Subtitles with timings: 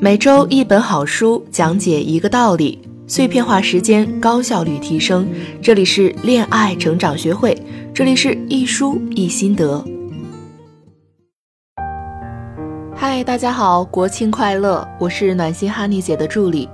[0.00, 5.28] 每周一本好书，讲解一个道理，碎片化时间，高效率提升。
[5.60, 7.60] 这里是恋爱成长学会，
[7.92, 9.84] 这里是一书一心得。
[12.94, 14.86] 嗨，大家好，国庆快乐！
[15.00, 16.68] 我是暖心哈尼姐的助理。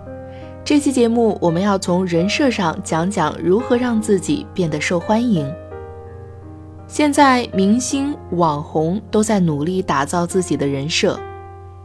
[0.62, 5.50] 这期节目我们要从人设上讲讲如何让自己变得受欢迎。
[6.86, 11.18] 现在明星、网红都在努力打造自己的人设。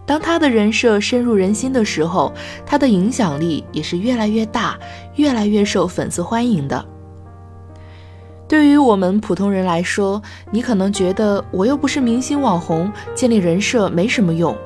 [0.10, 2.34] 当他的人设深入人心的时候，
[2.66, 4.76] 他的影响力也是越来越大，
[5.18, 6.84] 越来越受粉丝欢迎的。
[8.48, 14.58] 对于我们普通人来说，你可能觉得我又不是明星网红，建立人设没什么用。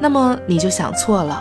[0.00, 1.40] 那么你就想错了。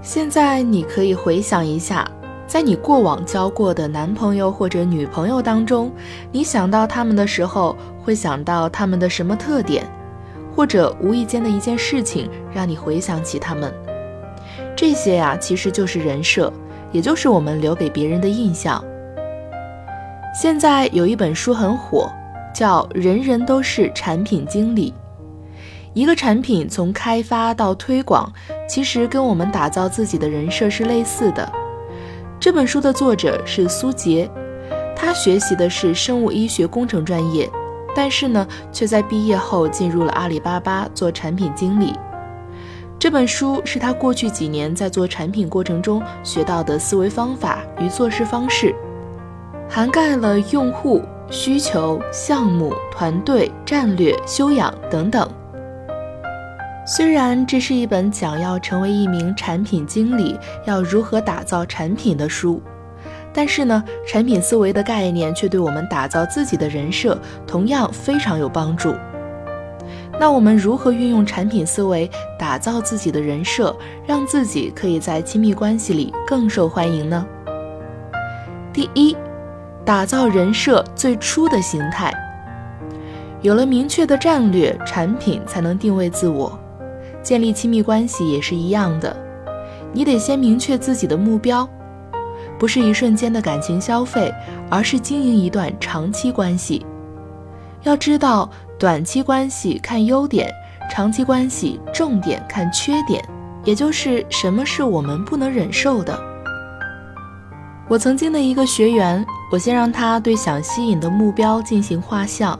[0.00, 2.10] 现在你可以回想一下，
[2.46, 5.92] 在你过往交过的男朋友或者女朋友当中，
[6.32, 9.86] 你想到他们的时候，会想到他们的什么特点？
[10.54, 13.72] 或者无意间的一件事情让你回想起他们，
[14.76, 16.52] 这些呀其实就是人设，
[16.92, 18.82] 也就是我们留给别人的印象。
[20.32, 22.10] 现在有一本书很火，
[22.54, 24.92] 叫《人人都是产品经理》。
[25.92, 28.32] 一个产品从开发到推广，
[28.68, 31.48] 其实跟我们打造自己的人设是类似的。
[32.40, 34.28] 这本书的作者是苏杰，
[34.96, 37.48] 他学习的是生物医学工程专业。
[37.94, 41.92] 但是呢，却在毕业后进入了阿里巴巴做产品经理。
[42.98, 48.74] 这本书是他过去几年在做产品过程中学到的思维方法与做事方式，
[49.68, 55.28] 涵盖了用户需求、项目、团队、战略、修养等等。
[56.86, 62.62] 虽然这是一本讲要成为一名产品经理要如何打造产品的书。
[63.34, 68.94] 但是呢，产品思维的概念却对我们打造自己的人设同样非常有帮助。
[70.18, 73.76] 那我们如何运用产品思维打造自己的人设，
[74.06, 77.26] 让自己可以在亲密关系里更受欢迎呢？
[78.72, 79.16] 第一，
[79.84, 82.14] 打造人设最初的形态。
[83.42, 86.56] 有了明确的战略，产品才能定位自我。
[87.20, 89.14] 建立亲密关系也是一样的，
[89.92, 91.68] 你得先明确自己的目标。
[92.58, 94.32] 不是一瞬间的感情消费，
[94.70, 96.84] 而是经营一段长期关系。
[97.82, 100.50] 要知道，短期关系看优点，
[100.90, 103.22] 长期关系重点看缺点，
[103.64, 106.18] 也就是什么是我们不能忍受的。
[107.86, 112.58] 我曾经的一个学员，我先让他对想吸引的目标进行画像，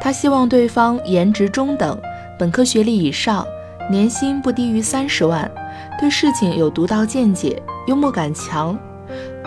[0.00, 2.00] 他希望对方颜值中等，
[2.38, 3.46] 本科学历以上，
[3.90, 5.50] 年薪不低于三十万，
[5.98, 7.62] 对事情有独到见解。
[7.86, 8.78] 幽默感强，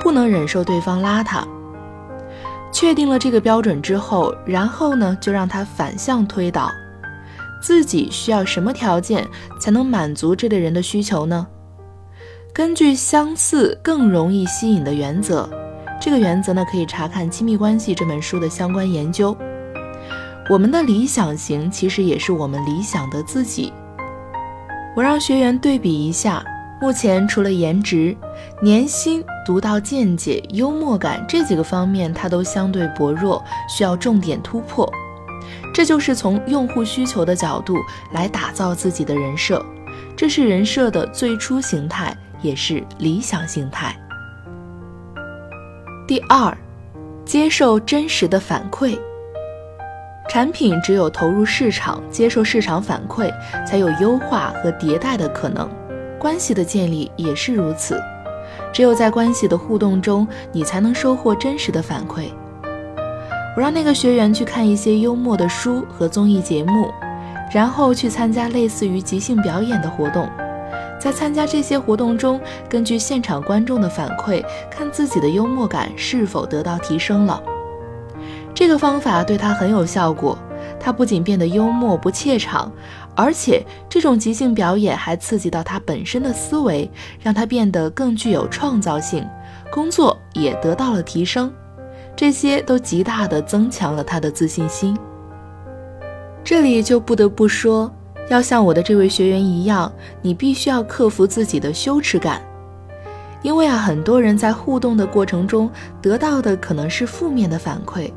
[0.04, 1.44] 不能忍受对方邋遢。
[2.72, 6.70] 确定了这个标准之后，然后呢，就让他反向推导，
[7.64, 9.28] 自己需要什么条件
[9.60, 11.48] 才能满足这类人的需求呢？
[12.54, 15.50] 根据相似更容易吸引的原则，
[16.00, 19.36] 这个原则呢，可以查看《亲密关系》这本书的相关研究。
[20.48, 23.74] 我们的理想型其实也是我们理想的自己。
[24.98, 26.44] 我让学员对比一下。
[26.82, 28.18] 目前除了颜值、
[28.64, 34.92] 年薪、独到见解、幽默感这几个方面，他都相对薄弱，需要重点突破。
[35.72, 37.76] 这就是从用户需求的角度
[38.12, 39.64] 来打造自己的人设，
[40.16, 43.96] 这是人设的最初形态，也是理想形态。
[46.08, 46.56] 第二，
[47.24, 48.98] 接受真实的反馈。
[50.30, 53.32] 产品只有投入市场，接受市场反馈，
[53.66, 55.68] 才有优化和迭代的可能。
[56.20, 58.02] 关系的建立也是如此，
[58.74, 62.30] 只有在关系的互动中，你才能收获真实的反馈。
[63.56, 66.92] 我让那个学员去看一些幽默的书和综艺节目，
[67.52, 70.30] 然后去参加类似于即兴表演的活动，
[71.00, 72.40] 在参加这些活动中，
[72.70, 77.42] 根据现场观众的反馈，看自己的幽默感是否得到提升了。
[78.58, 80.36] 这个方法对他很有效果。
[80.80, 82.72] 他不仅变得幽默不怯场，
[83.16, 86.90] 而且这种即兴表演还刺激到他本身的思维，
[87.22, 89.24] 让他变得更具有创造性，
[89.72, 91.54] 工作也得到了提升，
[92.16, 94.98] 这些都极大的增强了他的自信心。
[96.44, 97.92] 这里就不得不说，
[98.28, 99.92] 要像我的这位学员一样，
[100.24, 102.42] 你必须要克服自己的羞耻感，
[103.44, 105.70] 因为啊，很多人在互动的过程中
[106.02, 108.12] 得到的可能是负面的反馈。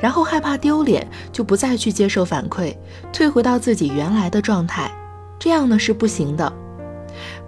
[0.00, 2.76] 然后害怕丢脸，就不再去接受反馈，
[3.12, 4.90] 退回到自己原来的状态，
[5.38, 6.52] 这样呢是不行的。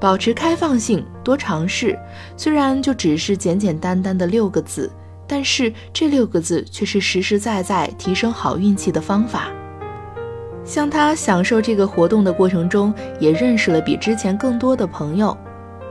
[0.01, 1.97] 保持开放性，多尝试。
[2.37, 4.91] 虽然就只是简简单单的六个字，
[5.29, 9.49] 但是这六个字却是实实在在提升好运气的方法。
[10.65, 15.37] 像他享受这个活动的过程中，也认识了比之前更多的朋友。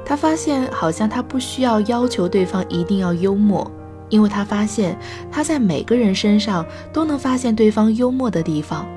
[0.06, 3.70] 他发现，好像他不需要要求对方一定要幽默，
[4.10, 4.98] 因为他发现
[5.32, 8.88] 他在每个人身上都能发现对方幽默的地方。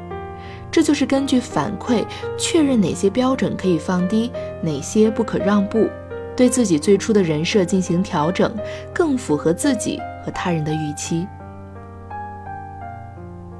[0.71, 2.03] 这就是根据反馈
[2.39, 4.33] 确认哪些标准可以放低，
[4.63, 5.87] 哪些不可让步，
[6.35, 8.51] 对自己最初的人设进行调整，
[8.93, 11.27] 更符合自己和他人的预期。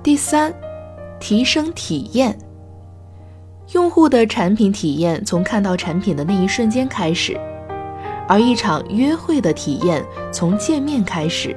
[0.03, 0.53] 第三，
[1.21, 2.37] 提升体验。
[3.73, 7.39] 用户的产品体验从看到产品的那一瞬间开始，
[8.33, 10.03] 而一场约会的体验
[10.33, 11.55] 从见面开始。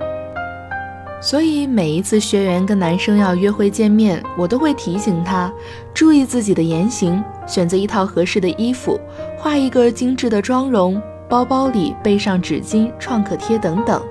[1.22, 5.50] 所以每一次学员跟男生要约会见面，我都会提醒他
[5.94, 9.00] 注意自己的言行，选择一套合适的衣服，
[9.38, 14.04] 画一个精致的妆容，包包里备上纸巾、创可贴等等，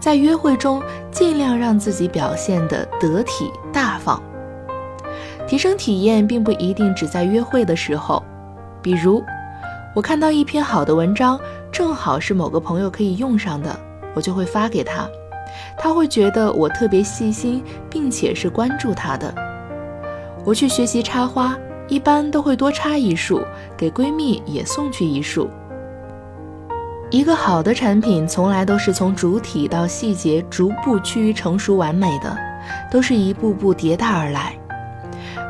[0.00, 0.82] 在约会中
[1.12, 4.20] 尽量让自己表现得得体大方。
[5.46, 8.20] 提升体验并不一定只在约会的时候，
[8.82, 9.22] 比如
[9.94, 11.38] 我看到一篇好的文章，
[11.70, 13.78] 正好是某个朋友可以用上的，
[14.14, 15.06] 我就会发给他，
[15.76, 19.34] 他会觉得我特别细心，并且是关注他的。
[20.44, 21.54] 我去学习插花，
[21.88, 23.42] 一般都会多插一束，
[23.76, 25.50] 给闺蜜也送去一束。
[27.10, 32.34] 一个好的产品从来都是从主体到细节逐步趋于成熟完美的，
[32.90, 34.56] 都是一步步迭代而来。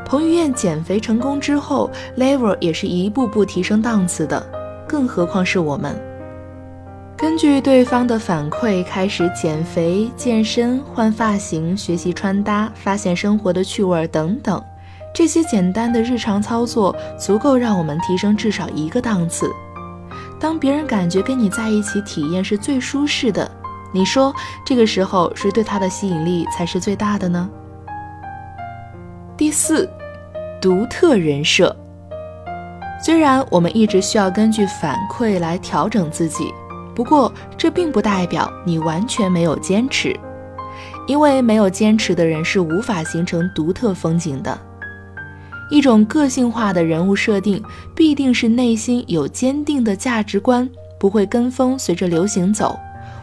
[0.05, 4.45] 彭于晏减肥成功之后，level 也是一步步提升档次的，
[4.87, 5.95] 更何况是我们。
[7.17, 14.61] 根据对方的反馈，开始减肥、健身、换发型、学习穿搭、发现生活的趣味等等，
[15.15, 19.49] 这些简单的日常操作，足够让我们提升至少一个档次。
[20.41, 23.49] 当别人感觉跟你在一起体验是最舒适的，
[23.95, 24.35] 你说
[24.67, 27.49] 这个时候谁对他的吸引力才是最大的呢？
[29.53, 29.89] 四。
[30.61, 31.75] 独特人设。
[33.05, 36.53] 虽然我们一直需要根据反馈来调整自己，
[36.95, 40.17] 不过这并不代表你完全没有坚持，
[41.09, 44.57] 因为没有坚持的人是无法形成独特风景的。
[45.69, 47.61] 一种个性化的人物设定，
[47.93, 50.69] 必定是内心有坚定的价值观，
[51.01, 52.79] 不会跟风随着流行走。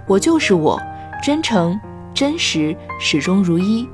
[0.08, 0.78] 我就是我，
[1.24, 1.80] 真诚、
[2.14, 3.88] 真实、始终如一，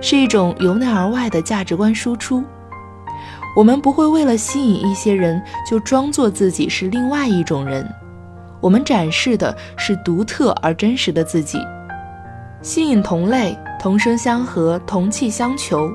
[0.00, 2.42] 是一种由内而外的价值观输出。
[3.56, 7.88] 我们不会为了吸引一些人就装作自己是另外一种人，
[8.60, 11.58] 我们展示的是独特而真实的自己，
[12.62, 15.90] 吸引同类，同声相和，同气相求。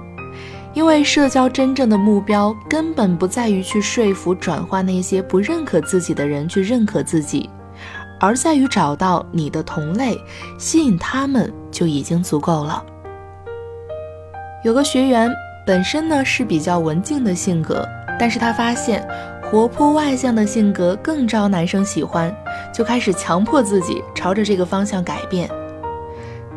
[0.74, 7.48] 因为社交真正的目标根本不在于去说服、转化那些不认可自己的人去认可自己，
[8.20, 10.20] 而在于找到你的同类，
[10.58, 12.84] 吸引他们就已经足够了。
[14.64, 15.32] 有个学员。
[15.66, 17.88] 本身呢是比较文静的性格，
[18.20, 19.02] 但是他发现
[19.44, 22.36] 活泼外向的性格更招男生喜欢，
[22.74, 25.50] 就开始强迫自己朝着这个方向改变。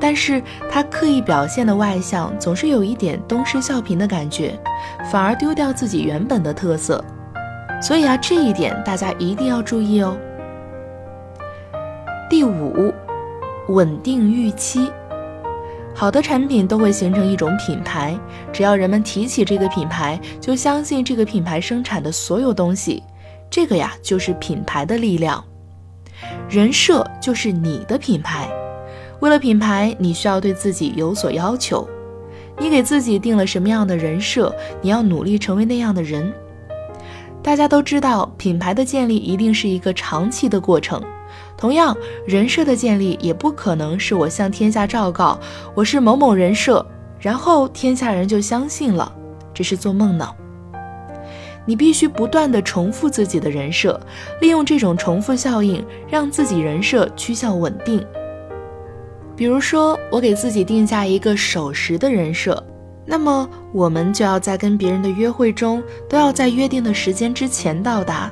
[0.00, 4.58] 但是他刻意表现的外向，总是有一点东施效颦的感觉，
[5.08, 7.04] 反而丢掉自己原本的特色。
[7.80, 10.18] 所以啊，这一点大家一定要注意哦。
[12.28, 12.92] 第五，
[13.68, 14.90] 稳定预期。
[15.98, 18.14] 好的产品都会形成一种品牌，
[18.52, 23.02] 只要人们提起这个品牌，就相信这个品牌生产的所有东西。
[23.48, 25.42] 这个呀，就是品牌的力量。
[26.50, 28.46] 人设就是你的品牌。
[29.20, 31.88] 为了品牌，你需要对自己有所要求。
[32.58, 36.30] 你给自己定了什么样的人设，你要努力成为那样的人。
[37.42, 41.02] 大家都知道，品牌的建立一定是一个长期的过程。
[41.56, 41.96] 同样，
[42.26, 45.38] 人设的建立也不可能是我向天下昭告
[45.74, 46.84] 我是某某人设，
[47.18, 49.10] 然后天下人就相信了，
[49.54, 50.28] 这是做梦呢。
[51.64, 53.98] 你必须不断的重复自己的人设，
[54.40, 58.04] 利用这种重复效应，让自己人设趋向稳定。
[59.34, 62.62] 比如说，我给自己定下一个守时的人设，
[63.04, 68.30] 那么我们就要在跟别人的约会中，都要在约定的时间之前到达，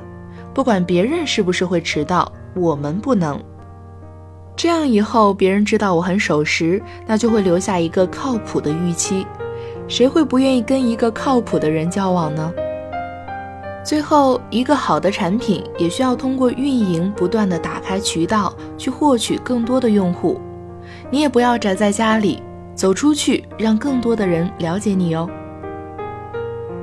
[0.53, 2.31] 不管别人是不是会迟到。
[2.55, 3.39] 我们不能
[4.55, 9.27] 这样，以后别人知道我很守时，那就会留下一个靠谱的预期。
[9.87, 12.51] 谁会不愿意跟一个靠谱的人交往呢？
[13.83, 20.39] 最后，一个好的产品也需要通过运营不断的打开渠道，去获取更多的用户。
[21.11, 22.41] 你也不要宅在家里，
[22.73, 25.29] 走出去，让更多的人了解你哦。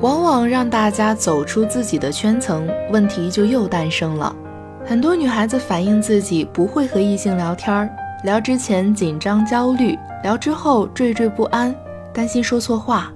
[0.01, 4.37] 往往让大家走出自己的圈层，问题就又诞生了。
[4.85, 7.89] 很多女孩子反映自己不会和异性聊天儿，
[8.25, 11.73] 聊之前紧张焦虑，聊之后惴惴不安，
[12.13, 13.13] 担心说错话。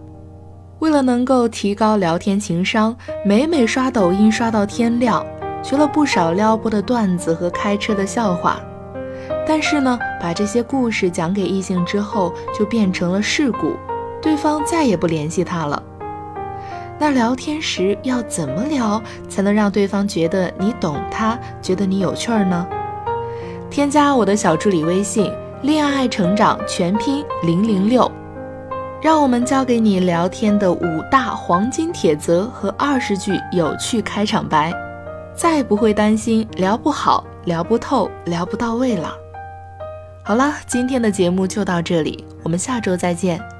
[0.78, 5.26] 为了能够提高聊天情商，每每刷抖音刷到天亮，
[5.60, 8.60] 学了不少撩拨的段子和开车的笑话。
[9.44, 13.74] 但是呢，把这些故事讲给异性之后，就变成了事故，
[14.22, 15.82] 对方再也不联系他了。
[16.98, 22.66] 那聊天时要怎么聊，才能让对方觉得你懂他，觉得你有趣儿呢？
[23.70, 25.30] 添加我的小助理微信
[25.62, 28.10] “恋爱成长全拼零零六”。
[29.02, 34.72] 让我们教给你聊天的五大黄金铁则和二十句有趣开场白，
[35.34, 39.12] 再不会担心聊不好、聊不透、聊不到位了。
[40.24, 43.55] 好了，今天的节目就到这里，我们下周再见。